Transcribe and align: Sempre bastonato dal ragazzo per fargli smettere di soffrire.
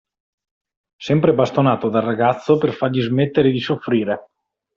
Sempre 0.97 1.31
bastonato 1.31 1.87
dal 1.89 2.01
ragazzo 2.01 2.57
per 2.57 2.73
fargli 2.73 3.01
smettere 3.01 3.51
di 3.51 3.59
soffrire. 3.59 4.29